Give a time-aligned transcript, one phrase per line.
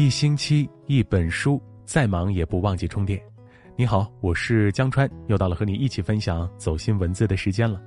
[0.00, 3.20] 一星期一本书，再忙也不忘记充电。
[3.76, 7.78] 你好，我是江川，又到了和你一起分享走心文字的时间了。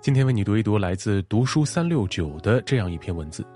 [0.00, 3.46] 今天为你读一读来自读书三六九的这样一篇文字：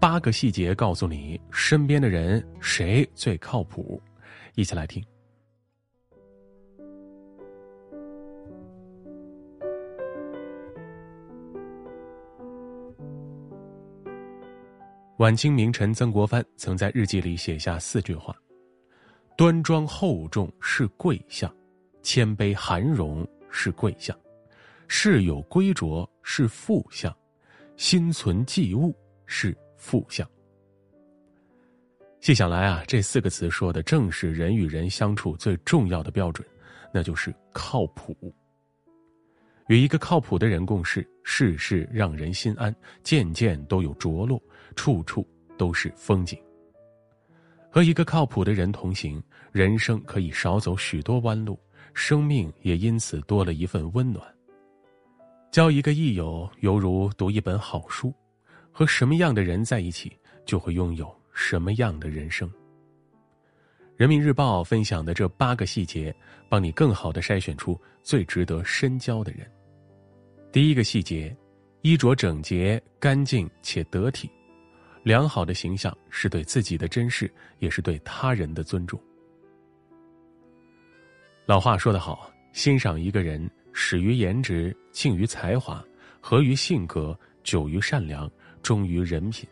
[0.00, 4.00] 八个细节告诉你身边的人谁最靠谱。
[4.54, 5.04] 一起来听。
[15.18, 18.32] 晚清名臣曾国藩曾在日记里写下四句话
[19.36, 21.52] ：“端庄厚重是贵相，
[22.02, 24.16] 谦卑含容是贵相，
[24.86, 27.12] 事有归着是富相，
[27.76, 28.94] 心存济物
[29.26, 30.24] 是富相。”
[32.20, 36.46] 细想来啊，这四个词说的正是人与人相处最重要的标准，
[36.94, 38.16] 那就是靠谱。
[39.66, 42.72] 与一个靠谱的人共事，事事让人心安，
[43.02, 44.40] 件件都有着落，
[44.76, 46.38] 处处都是风景。
[47.70, 51.58] 和一个靠谱的人同行，人生可以少走许多弯路，
[51.94, 54.24] 生命也因此多了一份温暖。
[55.50, 58.12] 交一个益友，犹如读一本好书。
[58.70, 60.16] 和什么样的人在一起，
[60.46, 62.48] 就会拥有什么样的人生。
[63.96, 66.14] 人民日报分享的这八个细节，
[66.48, 69.50] 帮你更好的筛选出最值得深交的人。
[70.52, 71.36] 第一个细节，
[71.82, 74.30] 衣着整洁、干净且得体，
[75.02, 79.00] 良好的形象是对自己的珍视，也是对他人的尊重。
[81.46, 85.82] 老话说得好，欣赏一个人，始于颜值，敬于才华，
[86.20, 88.30] 合于性格，久于善良，
[88.62, 89.48] 忠于人品。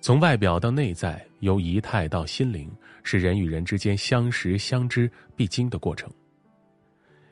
[0.00, 2.70] 从外表到内在，由仪态到心灵，
[3.02, 6.08] 是人与人之间相识相知必经的过程。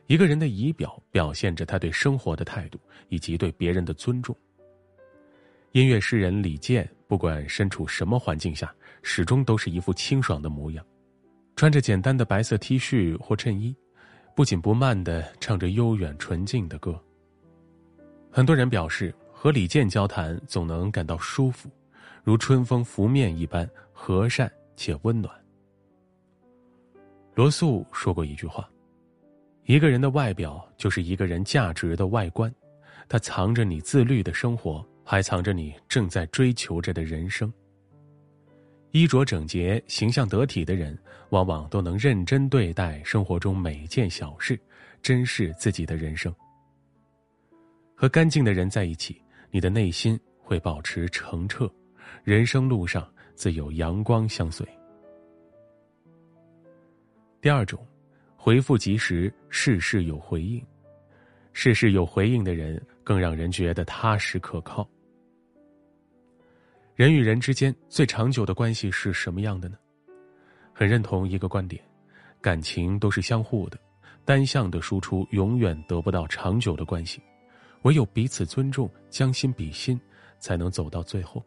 [0.08, 4.36] 一个人的仪表表现着他对生活的态度以及对别人的尊重。
[5.76, 10.82] 音乐诗人李健，不管身处什么环境下，始终都是一副清爽的模样，
[11.54, 13.76] 穿着简单的白色 T 恤或衬衣，
[14.34, 16.98] 不紧不慢的唱着悠远纯净的歌。
[18.30, 21.68] 很多人表示和李健交谈总能感到舒服，
[22.24, 25.30] 如春风拂面一般和善且温暖。
[27.34, 28.66] 罗素说过一句话。
[29.64, 32.50] 一个人的外表就是一个人价值的外观，
[33.10, 37.50] 它藏着你自律的生活，还藏着你正在追求着的人生。
[38.90, 40.98] 衣着整洁、形象得体的人，
[41.30, 44.58] 往往都能认真对待生活中每件小事，
[45.00, 46.34] 珍视自己的人生。
[47.94, 49.22] 和干净的人在一起，
[49.52, 51.72] 你的内心会保持澄澈，
[52.24, 54.66] 人生路上自有阳光相随。
[57.40, 57.86] 第二种。
[58.38, 60.64] 回复及时，事事有回应，
[61.52, 64.88] 事事有回应的人更让人觉得踏实可靠。
[66.96, 69.76] 人与人之间最长久的关系是什么样的呢？
[70.72, 71.84] 很认同一个观点：
[72.40, 73.78] 感情都是相互的，
[74.24, 77.20] 单向的输出永远得不到长久的关系，
[77.82, 80.00] 唯有彼此尊重、将心比心，
[80.38, 81.44] 才能走到最后。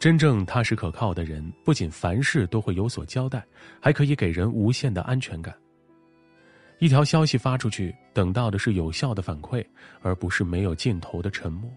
[0.00, 3.46] 真正踏实可靠的人，不仅凡事都会有所交代，
[3.80, 5.56] 还可以给人无限的安全感。
[6.80, 9.64] 一条消息发出去，等到的是有效的反馈，
[10.00, 11.70] 而不是没有尽头的沉默；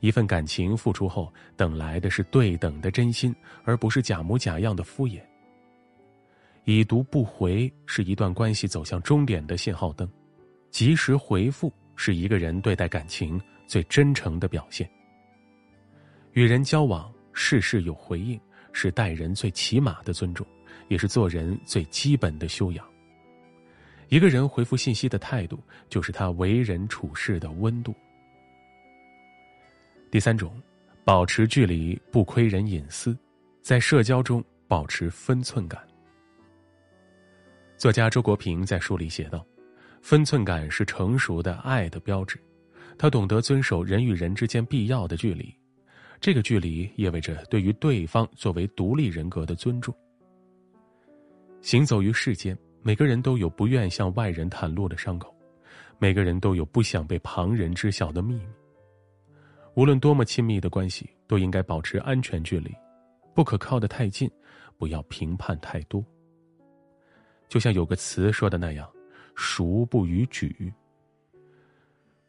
[0.00, 5.20] 一份感情付出后，等来的是对等的真心，而不是假模假样的敷衍。
[6.64, 10.08] 已读不回是一段关系走向终点的信号灯，
[10.70, 14.88] 及时回复是一个人对待感情最真诚的表现。
[16.32, 18.38] 与人交往，事事有回应，
[18.72, 20.46] 是待人最起码的尊重，
[20.88, 22.86] 也是做人最基本的修养。
[24.08, 27.94] 一个人回复信息的态度，就是他为人处事的温度。
[30.10, 30.50] 第三种，
[31.04, 33.16] 保持距离，不窥人隐私，
[33.60, 35.80] 在社交中保持分寸感。
[37.76, 39.44] 作家周国平在书里写道
[40.00, 42.40] ：“分寸感是成熟的爱的标志，
[42.96, 45.54] 他懂得遵守人与人之间必要的距离。”
[46.20, 49.94] 这个距离意味着对于对方作为独立人格的尊重。
[51.60, 55.32] 行走于世间，每个人都有不愿向外人袒露的伤口，
[55.98, 58.46] 每个人都有不想被旁人知晓的秘密。
[59.78, 62.74] 无论多么亲密的关系，都应该保持安全距离，
[63.32, 64.28] 不可靠的太近，
[64.76, 66.04] 不要评判太多。
[67.48, 68.90] 就像有个词说的那样
[69.36, 70.74] ：“熟不逾矩。”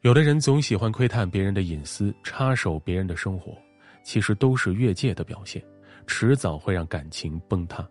[0.02, 3.58] 有的人总喜欢窥探别人的隐私，插手别人的生活。
[4.04, 5.60] 其实都是越界的表现，
[6.06, 7.84] 迟早会让感情崩塌。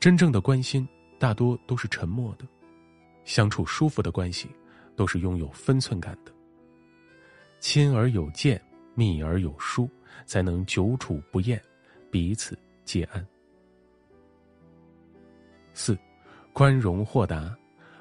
[0.00, 0.88] 真正的关心
[1.18, 2.46] 大多都是沉默的，
[3.22, 4.48] 相处舒服的关系
[4.96, 6.32] 都是拥有分寸感的。
[7.60, 8.60] 亲而有见，
[8.94, 9.88] 密而有疏，
[10.24, 11.62] 才能久处不厌，
[12.10, 13.24] 彼此皆安。
[15.74, 15.96] 四，
[16.52, 17.54] 宽容豁达，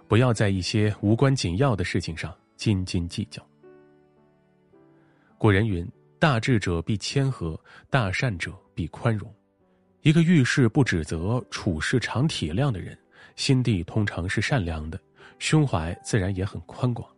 [0.08, 3.46] 不要在一些无关紧要的事情上斤斤计较。
[5.38, 7.60] 古人云：“大智者必谦和，
[7.90, 9.32] 大善者必宽容。”
[10.02, 12.98] 一个遇事不指责、处事常体谅的人，
[13.36, 15.00] 心地通常是善良的，
[15.38, 17.10] 胸怀自然也很宽广。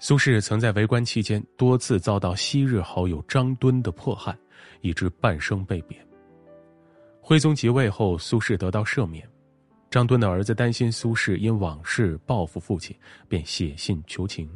[0.00, 4.36] 苏轼曾在为官期间多次遭到昔日好友张敦的迫害，
[4.80, 6.00] 以致半生被贬。
[7.20, 9.28] 徽宗即位后，苏轼得到赦免。
[9.90, 12.96] 张敦的儿子担心苏轼因往事报复父亲，
[13.26, 14.48] 便写信求情。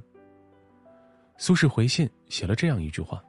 [1.37, 3.21] 苏轼回信写了这样一句话：“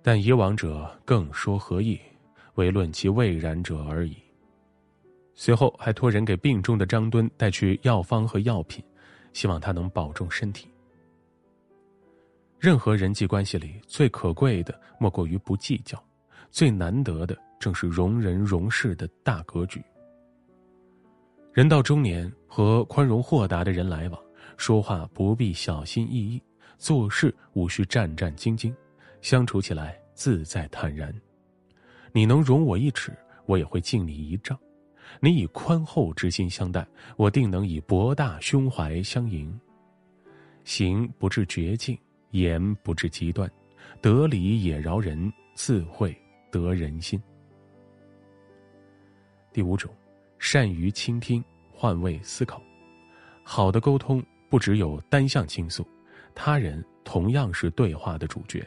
[0.00, 2.00] 但以往者更说何意？”
[2.54, 4.16] 唯论其未然者而已。
[5.34, 8.82] 随后还托人给病重的张敦带去药方和药品，
[9.32, 10.68] 希望他能保重身体。
[12.58, 16.02] 任何人际关系里最可贵的莫过于不计较，
[16.50, 19.80] 最难得的正是容人容事的大格局。
[21.52, 24.20] 人到中年，和宽容豁达的人来往，
[24.56, 26.42] 说话不必小心翼翼，
[26.78, 28.74] 做事无需战战兢兢，
[29.22, 31.14] 相处起来自在坦然。
[32.12, 33.16] 你能容我一尺，
[33.46, 34.56] 我也会敬你一丈；
[35.20, 36.84] 你以宽厚之心相待，
[37.16, 39.56] 我定能以博大胸怀相迎。
[40.64, 41.96] 行不至绝境，
[42.30, 43.50] 言不至极端，
[44.00, 46.16] 得理也饶人，自会
[46.50, 47.20] 得人心。
[49.52, 49.92] 第五种，
[50.38, 51.42] 善于倾听，
[51.72, 52.62] 换位思考。
[53.42, 55.86] 好的沟通不只有单向倾诉，
[56.34, 58.64] 他人同样是对话的主角。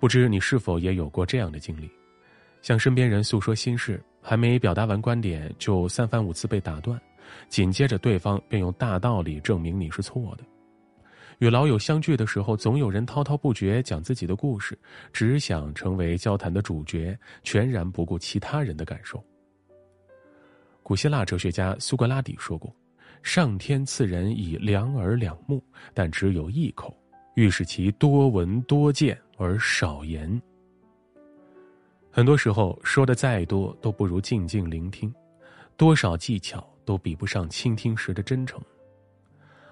[0.00, 1.90] 不知你是否也有过这样的经历，
[2.62, 7.00] 向身边人诉说心事，还没表达完观点，就三番五次被打断，
[7.48, 10.44] 紧接着对方便用大道理证明你是错的。
[11.38, 14.78] 与老友相聚的时候，总有人滔滔不绝讲自己的故事，
[15.12, 19.22] 只想成为交谈的主角，全然不顾其他人的感受。
[20.82, 22.74] 古希腊哲学家苏格拉底说过
[23.22, 25.62] ：“上天赐人以两耳两目，
[25.94, 26.96] 但只有一口。”
[27.34, 30.42] 欲使其多闻多见而少言。
[32.10, 35.14] 很多时候说的再多都不如静静聆听，
[35.76, 38.60] 多少技巧都比不上倾听时的真诚。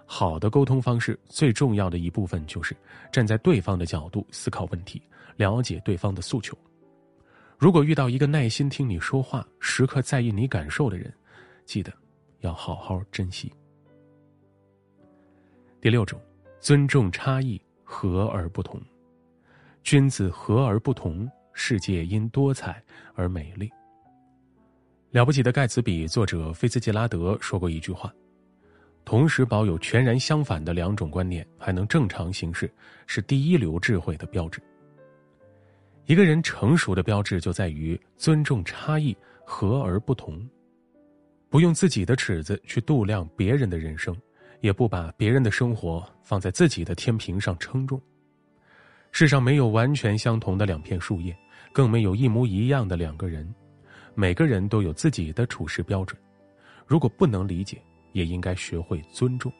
[0.07, 2.75] 好的沟通方式最重要的一部分就是
[3.13, 5.03] 站在对方的角度思考问题，
[5.37, 6.57] 了解对方的诉求。
[7.59, 11.13] 如果遇到一个耐心听你说话、时刻在意你感受的人，
[11.65, 11.93] 记得
[12.41, 13.53] 要好好珍惜。
[15.81, 16.19] 第六种。
[16.59, 18.81] 尊重差异，和而不同。
[19.85, 22.83] 君子和而不同，世界因多彩
[23.15, 23.71] 而美丽。
[25.11, 28.13] 了不起的盖茨比作者菲茨杰拉德说过一句话
[29.07, 32.71] ：“同时保有全然相反的两种观念，还能正常行事，
[33.07, 34.61] 是第一流智慧的标志。”
[36.05, 40.47] 一个人成熟的标志就在于尊重差异，和而不同，
[41.49, 44.15] 不用自己的尺子去度量别人的人生。
[44.61, 48.01] 也不把别人的生活放在自己的天平上称重。
[49.13, 51.37] 世上没有完全相同的两片树叶，
[51.73, 53.55] 更没有一模一样的两个人。
[54.15, 56.19] 每个人都有自己的处事标准。
[56.87, 57.81] 如果不能理解，
[58.17, 59.53] 也应该学会尊重。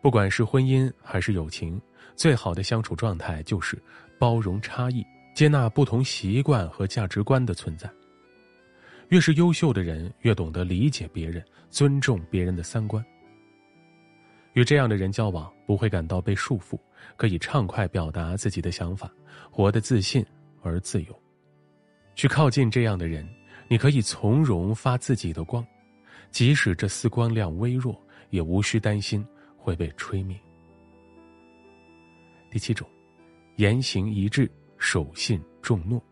[0.00, 1.80] 不管是婚姻还是友情，
[2.14, 3.82] 最好的相处状态就是
[4.16, 5.04] 包容差异，
[5.34, 7.90] 接纳不同习惯和价值观的存在。
[9.08, 13.04] 越是优秀的人，越懂得理解别人，尊重别人的三观。
[14.52, 16.78] 与这样的人交往，不会感到被束缚，
[17.16, 19.10] 可以畅快表达自己的想法，
[19.50, 20.24] 活得自信
[20.62, 21.22] 而自由。
[22.14, 23.28] 去靠近这样的人，
[23.66, 25.66] 你可以从容发自己的光，
[26.30, 30.38] 即使这丝光亮微弱，也无需担心会被吹灭。
[32.50, 32.88] 第七种，
[33.56, 36.02] 言行一致，守信重诺。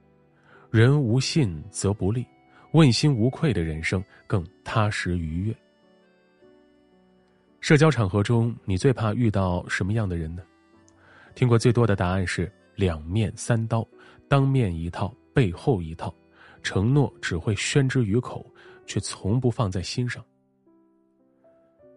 [0.70, 2.26] 人无信则不立，
[2.72, 5.56] 问心无愧的人生更踏实愉悦。
[7.60, 10.42] 社交场合中，你最怕遇到什么样的人呢？
[11.34, 13.86] 听过最多的答案是两面三刀，
[14.28, 16.14] 当面一套，背后一套，
[16.62, 18.44] 承诺只会宣之于口，
[18.86, 20.24] 却从不放在心上。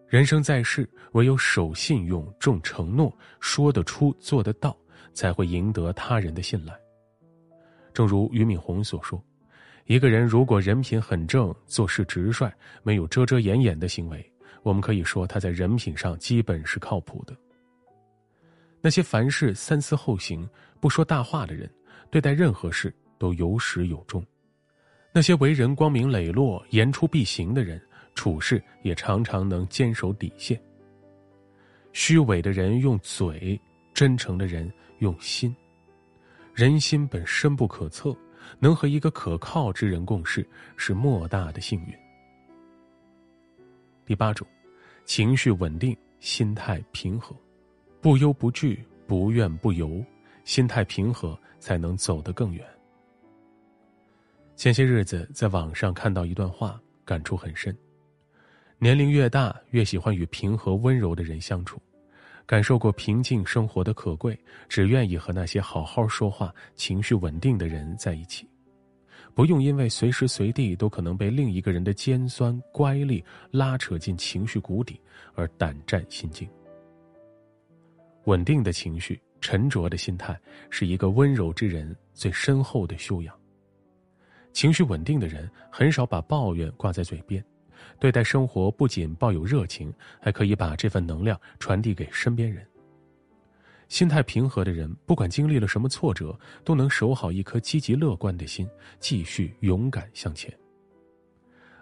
[0.06, 4.76] 人生在世，唯有守信用、重承诺，说得出、做得到，
[5.12, 6.72] 才会赢得他人的信赖。
[7.92, 9.22] 正如俞敏洪所说
[9.84, 12.50] ：“一个人如果人品很正，做事直率，
[12.82, 14.24] 没有遮遮掩掩的行为。”
[14.64, 17.34] 我们可以说，他在人品上基本是靠谱的。
[18.80, 20.48] 那些凡事三思后行、
[20.80, 21.70] 不说大话的人，
[22.10, 24.22] 对待任何事都有始有终；
[25.12, 27.80] 那些为人光明磊落、言出必行的人，
[28.14, 30.60] 处事也常常能坚守底线。
[31.92, 33.60] 虚伪的人用嘴
[33.94, 35.54] 真诚的人用心。
[36.54, 38.16] 人心本深不可测，
[38.58, 40.46] 能和一个可靠之人共事，
[40.76, 41.94] 是莫大的幸运。
[44.04, 44.46] 第八种，
[45.04, 47.34] 情绪稳定，心态平和，
[48.00, 50.04] 不忧不惧，不怨不尤，
[50.44, 52.64] 心态平和才能走得更远。
[54.58, 57.72] 前些日子在网上看到一段话，感触很深。
[58.76, 61.80] 年龄越大，越喜欢与平和温柔的人相处，
[62.44, 64.36] 感受过平静生活的可贵，
[64.68, 68.50] 只愿意和那些好好说话、情绪稳定的人在一起。
[69.32, 73.22] 不用因为随时随地都可能被另一个人的尖酸乖戾
[73.52, 75.00] 拉扯进情绪谷底
[75.34, 76.50] 而胆战心惊。
[78.24, 80.36] 稳定的情绪、沉着的心态，
[80.68, 83.37] 是一个温柔之人最深厚的修养。
[84.58, 87.40] 情绪稳定的人很少把抱怨挂在嘴边，
[88.00, 92.66] 对待生活不仅抱有热情，还可以把这份能量传递给身边人。
[93.86, 100.52] 心态平和的人，不管经历了什么挫折，都能守好一颗积极乐观的心，继续勇敢向前。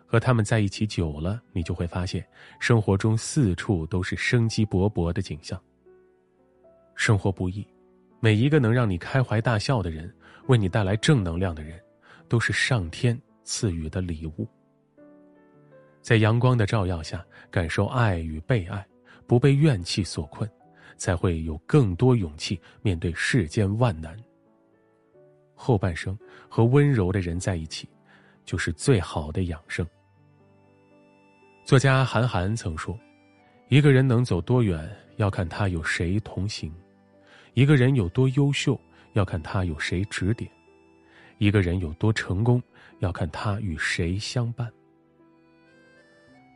[0.05, 2.23] 和他们在一起久了，你就会发现，
[2.61, 5.59] 生活中四处都是生机勃勃的景象。
[6.95, 7.67] 生活不易，
[8.21, 10.15] 每一个能让你开怀大笑的人，
[10.49, 11.81] 为你带来正能量的人，
[12.29, 14.47] 都是上天赐予的礼物。
[16.01, 18.87] 在阳光的照耀下，感受爱与被爱，
[19.27, 20.49] 不被怨气所困。
[20.99, 24.17] 才会有更多勇气面对世间万难。
[25.55, 26.19] 后半生
[26.49, 27.87] 和温柔的人在一起，
[28.47, 29.87] 就是最好的养生。
[31.67, 32.99] 作家韩寒曾说
[33.69, 36.71] ：“一个人能走多远，要看他有谁同行；
[37.53, 38.81] 一个人有多优秀，
[39.13, 40.51] 要看他有谁指点；
[41.39, 42.63] 一个人有多成功，
[42.99, 44.71] 要看他与谁相伴。”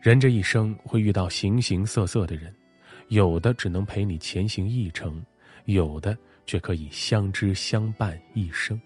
[0.01, 2.55] 人这一生会遇到形形色色的人。
[3.09, 5.21] 有的只能陪你前行一程，
[5.65, 8.81] 有的却可以相知相伴一生。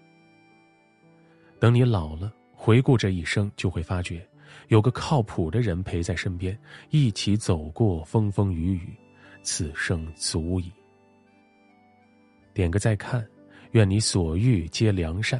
[1.59, 4.27] 等你老了，回顾这一生，就会发觉，
[4.69, 6.57] 有个靠谱的人陪在身边，
[6.89, 8.95] 一起走过风风雨雨，
[9.43, 10.71] 此生足矣。
[12.51, 13.23] 点个再看，
[13.73, 15.39] 愿你所遇皆良善，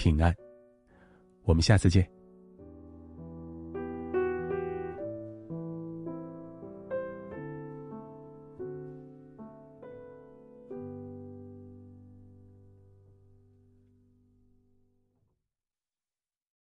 [0.00, 0.34] 平安。
[1.42, 2.19] 我们下次见。